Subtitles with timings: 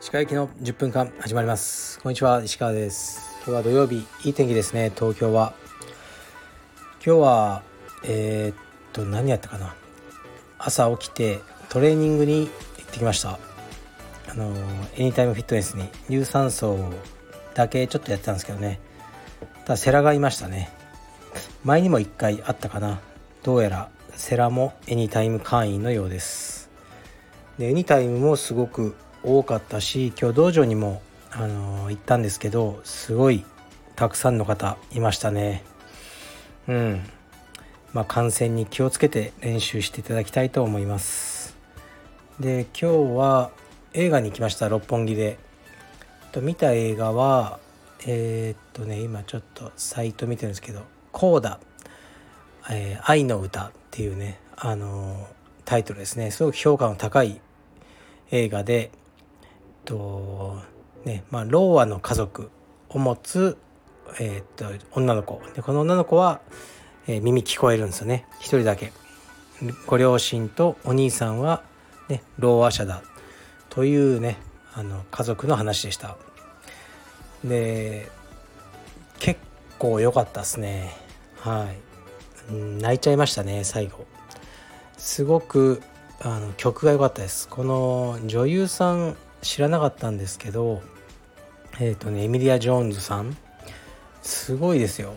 [0.00, 1.98] 石川行きの10分間始まります。
[2.00, 3.38] こんにちは石川です。
[3.38, 4.92] 今日は土曜日いい天気ですね。
[4.94, 5.54] 東京は。
[7.04, 7.62] 今日は
[8.04, 8.56] えー、っ
[8.92, 9.74] と何やったかな。
[10.58, 11.40] 朝起きて
[11.70, 12.50] トレーニングに行
[12.82, 13.38] ってきました。
[14.28, 14.54] あの
[14.98, 16.76] エニタイムフィットネスに有酸素
[17.54, 18.78] だけちょっとやってたんですけどね。
[19.64, 20.70] ただセラがいましたね。
[21.64, 23.00] 前にも1回あったかな。
[23.42, 26.70] どうやらセラもエニタイム会員のようです。
[27.58, 33.44] でエニタイムもすごく多かったし今日道場にも、あの、行ったんですけどすごい
[33.96, 35.62] たくさんの方いましたね。
[36.68, 37.02] うん。
[37.92, 41.56] まあ感染に気をつけて練習していただきたいと思います。
[42.40, 43.50] で今日は
[43.92, 45.38] 映画に行きました六本木で。
[46.32, 47.60] と見た映画は
[48.06, 51.60] えー、っとね今ちょっとサイト見てるんですけど「コーダ、
[52.68, 55.28] えー、愛の歌」っていうねあの
[55.64, 56.32] タイトルですね。
[56.32, 57.40] すごく評価の高い
[58.32, 58.90] 映画で
[59.84, 60.58] と
[61.04, 62.50] ねまあローアの家族
[62.88, 63.56] を持つ、
[64.18, 65.40] えー、っと女の子。
[65.54, 66.40] でこの女の子は、
[67.06, 68.26] えー、耳聞こえるんですよね。
[68.40, 68.90] 一人だけ。
[69.86, 71.62] ご両親とお兄さんは、
[72.08, 73.04] ね、ろう者だ
[73.70, 74.38] というね
[74.72, 76.16] あの家族の話でした。
[77.44, 78.10] で
[79.20, 79.40] 結
[79.78, 80.96] 構良かったですね。
[81.38, 81.93] はい。
[82.50, 84.06] 泣いちゃいましたね最後。
[84.96, 85.82] すごく
[86.20, 87.48] あの曲が良かったです。
[87.48, 90.82] この女優さん知らなかったんですけど
[91.78, 93.36] えっ、ー、とねエミリア・ジョーンズさん。
[94.22, 95.14] すごいですよ。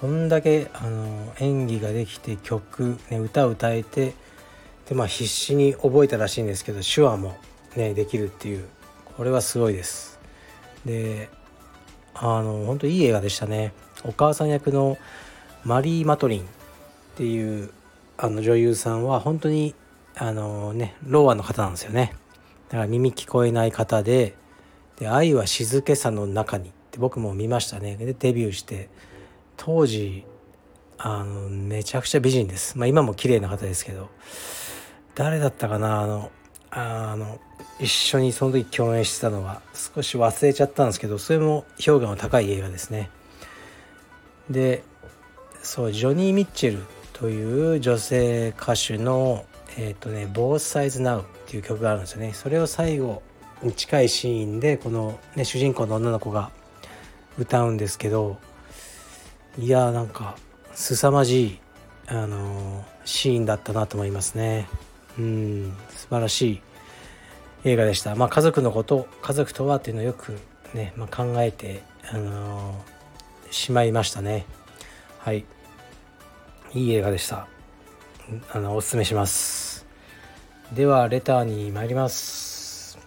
[0.00, 4.14] こんだけあの演技ができて曲、ね、歌を歌えて
[4.88, 7.36] でまあ必死に覚えたらしいんですけど手話も
[7.76, 8.68] ねできるっていう。
[9.16, 10.18] これはすごいです。
[10.84, 11.30] で
[12.14, 13.72] あの本当いい映画でしたね。
[14.04, 14.98] お母さん役の
[15.66, 16.44] マリー・マトリンっ
[17.16, 17.70] ていう
[18.16, 19.74] あの女優さんは本当に
[20.14, 22.14] あのねローアの方なんですよね。
[22.68, 24.36] だから耳聞こえない方で
[24.96, 27.96] 「で愛は静けさの中に」って僕も見ましたね。
[27.96, 28.88] でデビューして
[29.56, 30.24] 当時
[30.98, 34.08] あのめちゃくちゃ美人です、まあ、今も綺麗な方ですけど
[35.16, 36.02] 誰だったかな？
[36.02, 36.30] あの
[36.70, 37.40] あの
[37.80, 43.10] 一緒にその時共演してたのは少し忘れちゃったんですけどそれも評価の高い映画ですね。
[44.48, 44.84] で
[45.66, 49.44] そうジョニー・ミッチェルという女性歌手の
[49.76, 53.20] えっ、ー、とね「Both Sides Now」っていう曲があるんですよねそれを最後
[53.62, 56.52] に近いシーンでこの、ね、主人公の女の子が
[57.36, 58.38] 歌うんですけど
[59.58, 60.36] いやーなんか
[60.72, 61.58] 凄まじい
[62.06, 64.68] あのー、シーンだったなと思いますね
[65.18, 66.60] うん素晴らしい
[67.64, 68.14] 映画でした。
[68.14, 70.38] まあ、家族のこと家族とはっていうのをよく
[70.72, 74.46] ね、まあ、考えて、あのー、しまいましたね。
[75.18, 75.44] はい
[76.74, 77.48] いい映画でした。
[78.52, 79.86] あのおすすめします。
[80.72, 82.98] ではレターに参ります。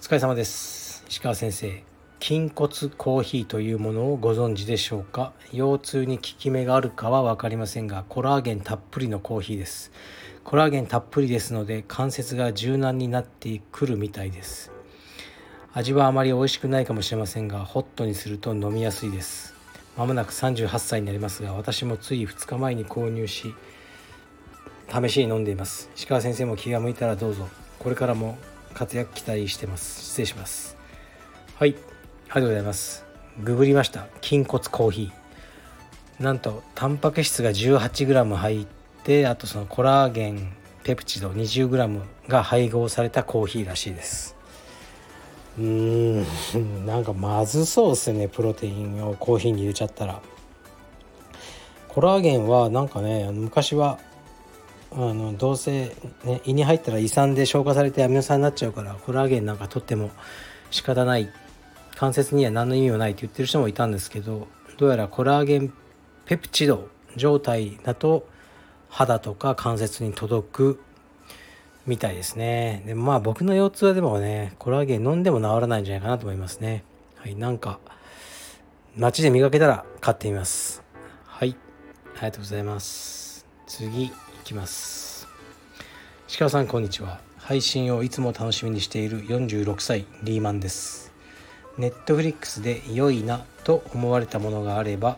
[0.00, 1.04] お疲れ様です。
[1.08, 1.82] 石川先生。
[2.20, 5.32] 筋骨コーヒーというものをご存知でしょうか？
[5.52, 9.90] 腰痛に効き目があるかは分かりませんがコラーゲンたっぷりのコーヒーです
[10.44, 14.70] コラーゲンたっぷりですので関節が柔軟になってくるみたいです
[15.72, 19.54] 味はあまり美味しくないかもしれませんがホットにすると飲みやすいです
[19.96, 23.54] まもなく38歳になりますが私もつい2日前に購入し
[24.92, 25.88] 試しに飲んでいます。
[25.96, 27.48] 石川先生も気が向いたらどうぞ。
[27.78, 28.36] これからも
[28.74, 30.04] 活躍期待してます。
[30.04, 30.76] 失礼します。
[31.56, 31.70] はい。
[31.70, 31.78] あり
[32.28, 33.04] がとうございます。
[33.42, 34.06] ググりました。
[34.20, 36.22] 筋骨コーヒー。
[36.22, 38.66] なんとタンパク質が 18g 入っ
[39.02, 40.52] てあとそのコラーゲン
[40.84, 44.36] ペプチド 20g が配合されたコーヒーらしいです。
[45.58, 46.86] うーん。
[46.86, 50.20] なんかまずそうですねプロテインをコーヒーに入れちゃったら。
[51.88, 53.98] コラーゲンはなんかね昔は
[54.92, 60.10] あのどうせ、ね、胃に入ったら胃酸で消化されてアミノ酸になっちゃうからコラーゲンなんか取っても
[60.70, 61.30] 仕方ない
[61.96, 64.48] 関節には何の意味もないって言ってる人もいたんですけど
[64.78, 65.72] どうやらコラーゲン
[66.24, 68.26] ペプチド状態だと
[68.88, 70.80] 肌とか関節に届く
[71.86, 72.82] みたいですね。
[72.86, 76.84] でまあ僕の腰痛はでもね、コラーゲン飲んでも治らないんじゃないかなと思いますね。
[77.16, 77.78] はい、なんか
[78.96, 80.82] 街で見かけたら買ってみます。
[81.26, 81.56] はい、
[82.14, 83.46] ありがとうございます。
[83.66, 84.12] 次い
[84.44, 85.28] きます。
[86.38, 87.20] 鹿さんこんにちは。
[87.38, 91.12] 配信をいつも楽しみにしている46歳リーマンです。
[91.78, 95.16] ネットフリックスで良いなと思われたものがあれば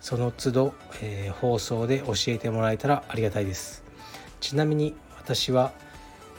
[0.00, 3.84] その都度、えー、放送で教えてもらえたらありがたいです
[4.40, 5.72] ちなみに私は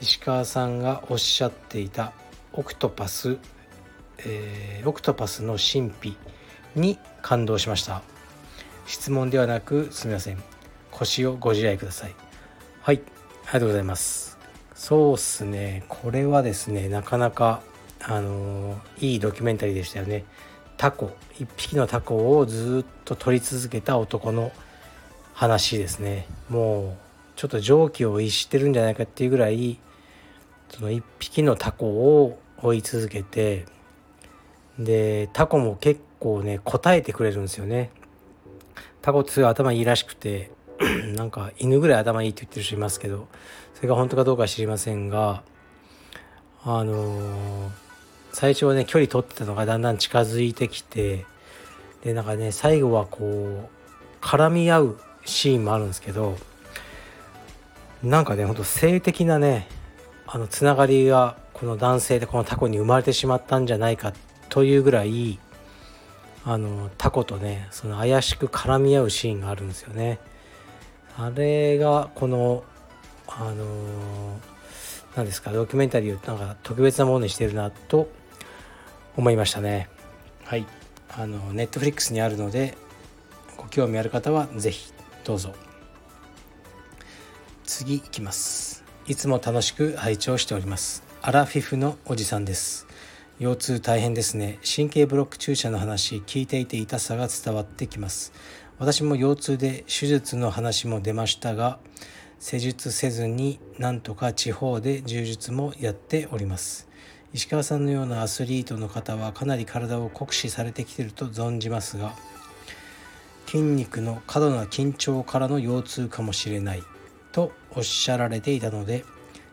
[0.04, 2.12] 石川さんがおっしゃっていた
[2.52, 3.38] オクトパス、
[4.18, 6.18] えー、オクトパスの神秘
[6.76, 8.02] に感動しました。
[8.86, 10.44] 質問ではなくすみません。
[10.92, 12.16] 腰をご自愛ください。
[12.82, 13.02] はい。
[13.46, 14.38] ありがとうございます。
[14.76, 15.86] そうっすね。
[15.88, 17.62] これはですねなかなか
[18.02, 20.26] あのいいドキュメンタリーでしたよね。
[20.76, 21.16] タコ。
[21.40, 24.52] 一匹のタコをずっと撮り続けた男の
[25.34, 26.28] 話ですね。
[26.50, 26.98] もう
[27.38, 29.80] ちょっと常軌を逸してるんじゃないかっていうぐらい
[30.74, 33.66] その一匹のタコを追い続けて
[34.80, 37.92] でタコも結構ね答えてくれるんですよね。
[39.04, 40.50] タコってすごい頭いいらしくて
[41.16, 43.28] なんか犬ぐらい頭いいって言ってる人いますけど
[43.76, 45.44] それが本当かどうか知りませんが
[46.64, 47.72] あのー、
[48.32, 51.26] 最初はね距離取ってたのがだんだん近づいてきて
[52.04, 56.38] でなんかね最後はこう絡み合うシーンもあるんですけど
[58.02, 59.68] なんかねほんと性的なね
[60.26, 64.14] あのつながりがこの男性でこのタコに生まれてしまったんじゃないか
[64.50, 65.40] というぐらい
[66.46, 70.20] あのタコとねその怪しく絡み合うシーンがあるんですよね。
[71.18, 72.64] あれがこの
[73.28, 74.40] あの
[75.16, 78.10] 何ですかドキュメンタリーをなんか特別なものにしてるなと
[79.16, 79.90] 思いましたね。
[80.44, 80.66] はい
[81.10, 82.76] あのネットフリックスにあるので
[83.56, 84.94] ご興味ある方は是非
[85.24, 85.54] どうぞ。
[87.64, 88.83] 次いきます。
[89.06, 91.04] いつも楽しく拝聴しております。
[91.22, 92.88] アラフィフのおじさんです。
[93.38, 94.60] 腰痛大変ですね。
[94.64, 98.32] 神経ブロック注射の話聞いていて痛さが伝わってきます。
[98.80, 101.80] 私も腰痛で手術の話も出ましたが
[102.40, 106.88] 施術せずになんとか地方で柔術もやっております。
[107.34, 112.14] 石川さんのようなアスリートの方はかなり体を酷使されてきていると存じますが
[113.48, 116.84] 筋肉の過度な緊張からの腰痛かもしれない。
[117.34, 119.04] とおっしゃられていたので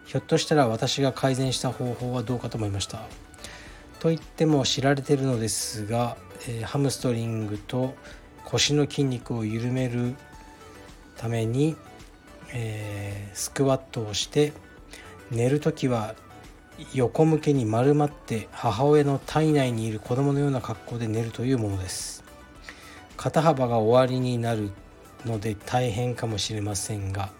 [0.04, 3.00] ひょっとしたら私が改善した方法はどうかと思いました。
[4.00, 6.16] と言っても知られているのですが、
[6.48, 7.94] えー、ハムストリングと
[8.44, 10.16] 腰の筋肉を緩める
[11.16, 11.76] ために、
[12.52, 14.52] えー、スクワットをして
[15.30, 16.14] 寝る時は
[16.94, 22.24] 横向けに丸まって母親の体内にいる子供のような格好で寝るというものです。
[23.16, 24.70] 肩幅が終わりになる
[25.26, 27.30] ので大変かもしれませんが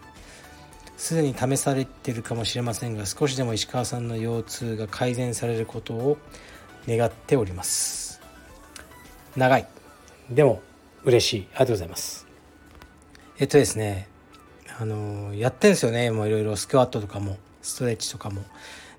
[1.01, 6.19] すでに試されているかもしれませんが少しでも石川さんの腰痛が改善されることを
[6.87, 8.21] 願っております。
[9.35, 9.67] 長い。
[10.29, 10.61] でも
[11.03, 11.47] 嬉しい。
[11.53, 12.27] ありがとうございます。
[13.39, 14.09] えっとですね
[14.77, 16.11] あのやってんですよね。
[16.11, 18.43] もういろいろスクワットとかもストレッチとかも。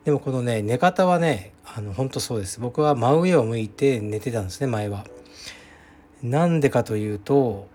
[0.04, 2.58] でもこのね寝方はねあの本当そうです。
[2.58, 5.06] 僕は真上を向いて寝てたんですね前は。
[6.20, 7.68] なんでかというと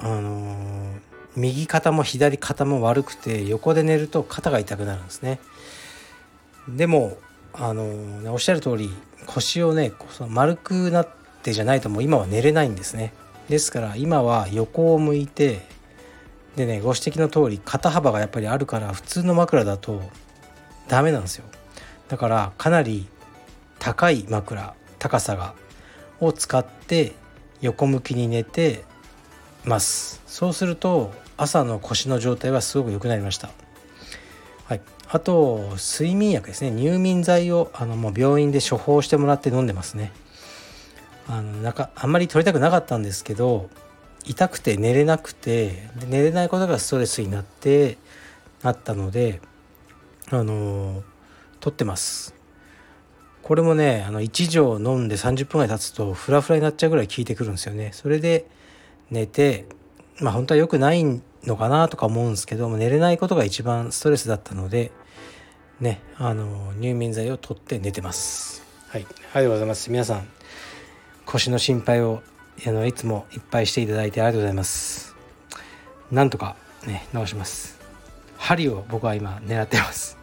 [0.00, 5.40] あのー右肩も左肩も悪くて横で寝ると肩が痛くなるんですね。
[6.68, 7.16] でも
[7.54, 8.90] あのおっしゃる通り
[9.26, 9.92] 腰をね
[10.28, 11.08] 丸くなっ
[11.42, 13.12] てじゃないともう今は寝れないんですね。
[13.48, 15.66] ですから今は横を向いて
[16.56, 20.02] でねご指摘の通り肩幅がやっぱりあるから普通の枕だと
[20.88, 21.44] ダメなんですよ。
[22.08, 23.08] だからかなり
[23.78, 25.54] 高い枕高さが
[26.20, 27.12] を使って
[27.60, 28.84] 横向きに寝て
[29.64, 30.22] ます。
[30.26, 33.50] そうすると朝の腰の状態はすごく良くなりました。
[34.66, 36.70] はい、あと睡眠薬ですね。
[36.70, 40.12] 入眠剤をあのもう病院で処方してもらって飲んでますね。
[41.28, 43.70] あのなんかあんまり取りたくなかったんですけど
[44.24, 47.98] 痛くて寝れなくて寝れないことがストレスになって
[48.62, 49.40] なったので
[50.30, 51.02] あの
[51.60, 52.34] 取ってます。
[53.42, 57.90] これもねあの1錠飲んで30分ぐらい経つとフラフラになっちゃうぐらい効いてくるんですよね。
[57.92, 58.46] それで
[59.10, 59.66] 寝て
[60.20, 61.04] まあ本当は良くない
[61.44, 64.92] のかなとか思うんですけども寝れないことが一番ストレスだったので
[65.80, 68.62] ねあの入眠剤を取って寝てます。
[68.88, 69.06] はい。
[69.06, 69.90] ありがとうございます。
[69.90, 70.28] 皆さん
[71.24, 72.22] 腰の心配を
[72.66, 75.16] あのいつもいっぱいしていただいてありがとうございます。
[76.10, 77.80] なんとかね直します。
[78.36, 80.18] 針を僕は今狙ってます。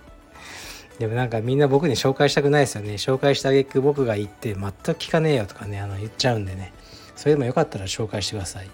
[1.00, 2.94] でもなんかみんな僕に紹介したくないですよね。
[2.94, 6.74] 紹介したげく僕が言って全く聞かねえよとかねあの言っちゃうんでね。
[7.16, 8.70] それでもよかったら紹介してください。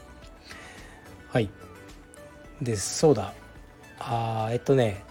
[1.36, 1.50] はい。
[2.62, 3.34] でそうだ。
[4.00, 5.04] あえっとね。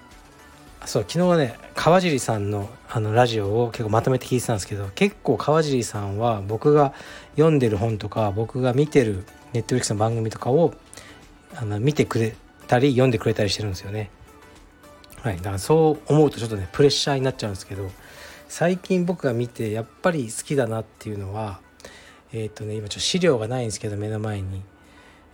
[0.87, 6.95] そう昨日はね川尻さんのあのラジオを結構まとめて聞いてたんですけど結構川尻さんは僕が
[7.37, 10.73] 読んでる本とか僕が見てるネットフリックスの番組とかを
[11.55, 12.35] あの見てくれ
[12.69, 14.09] たり読んでくれたりしてるんですよね。
[15.21, 17.91] はい、だからそう思うとちょっとねプレッシャーになっちゃうんですけど
[18.49, 21.61] 最近僕が見てやっぱり好きだなっていうのは
[22.33, 24.63] えっ、とね今ちょっと資料がないんですけど目の前に。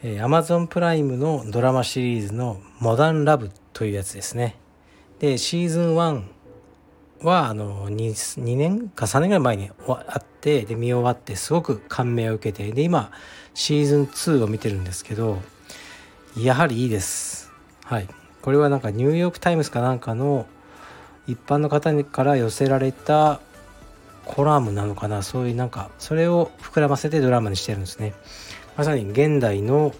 [0.02, 4.56] えー、Amazon プライムのドラマシリーズのモダンラブというやつですね。
[5.18, 6.22] で、シーズン1
[7.22, 13.10] はあの 2, 2年か3年ぐらい前にあってで見終わってすごく感銘を受けてで今
[13.52, 15.38] シーズン2を見てるんですけど
[16.34, 17.52] やはりいいです。
[17.84, 18.08] はい。
[18.40, 20.46] これはなんかニューヨーク・タイムズかなんかの
[21.26, 23.40] 一般の方から寄せられた
[24.24, 28.14] コラムなのかなそういうなんかそれを膨らませてドラマにしてるんですね
[28.80, 29.94] まさに現代の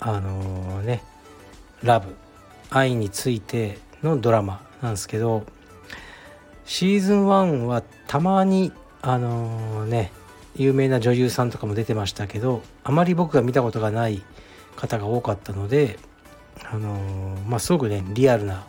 [0.00, 1.04] あのー、ね
[1.84, 2.16] ラブ
[2.68, 5.46] 愛についてのドラマなんですけど
[6.64, 8.72] シーズン1はたまに
[9.02, 10.10] あのー、ね
[10.56, 14.20] 有名な女優さんとかも出てましたけどあまり僕が見たことがない
[14.74, 15.96] 方が多かったので
[16.68, 18.66] あのー、まあすごくねリアルな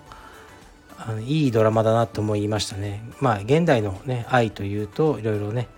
[1.00, 3.02] あのいいドラマだなと思いましたね。
[3.20, 5.70] まあ現代のね愛というといろいろね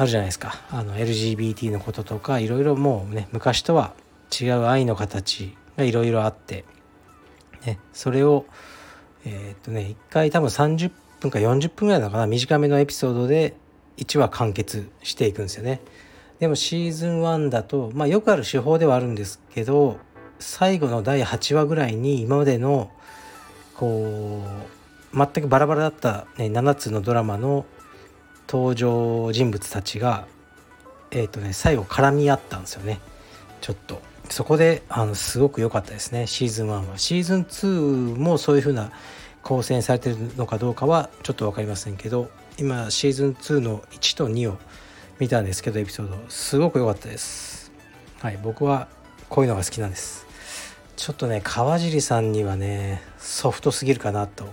[0.00, 3.92] あるじゃないですかあの LGBT のこととかいろいろもうね昔とは
[4.40, 6.64] 違う愛の形がいろいろあって、
[7.66, 8.46] ね、それを
[9.26, 10.90] えー、っとね一回多分30
[11.20, 13.54] 分か40分ぐらいなのかな短めのエピソードで
[13.98, 15.82] 1話完結していくんですよね。
[16.38, 19.98] でもシーズン1だとまあよくある手法ではあるんですけど
[20.38, 22.90] 最後の第8話ぐらいに今までの
[23.74, 24.42] こ
[25.12, 27.66] う全くバラバラだった、ね、7つのドラマの
[28.50, 30.26] 登場人物たちが
[31.12, 32.98] えっ、ー、とね最後絡み合ったんですよね。
[33.60, 34.02] ちょっと。
[34.28, 36.26] そこであのすごく良かったですね。
[36.26, 36.98] シーズン1は。
[36.98, 38.90] シーズン2もそういう風な
[39.42, 44.58] 構成されてるのかどうかはちょっと分かりませんけど今シーズン2の1と2を
[45.18, 46.16] 見たんですけどエピソード。
[46.28, 47.70] すごく良かったです。
[48.20, 48.88] はい僕は
[49.28, 50.26] こういうのが好きなんです。
[50.96, 54.44] ちょっとね川尻さんにはねソフトすぎるかなと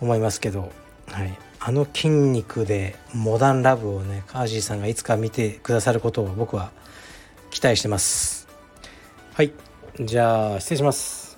[0.00, 0.70] 思いますけど、
[1.08, 1.38] はい、
[1.68, 6.70] あの筋肉でモダンラブをねカージーさんがいつか見てくださることを僕は
[7.50, 8.48] 期待してます。
[9.34, 9.52] はい。
[10.00, 11.36] じゃあ失礼します。